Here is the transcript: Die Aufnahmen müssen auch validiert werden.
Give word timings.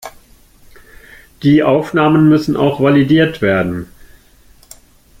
Die 1.43 1.61
Aufnahmen 1.61 2.27
müssen 2.27 2.57
auch 2.57 2.81
validiert 2.81 3.43
werden. 3.43 3.87